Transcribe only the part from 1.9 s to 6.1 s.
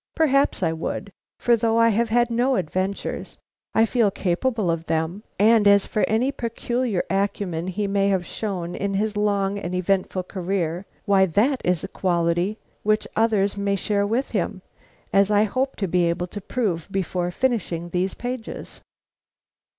had no adventures, I feel capable of them, and as for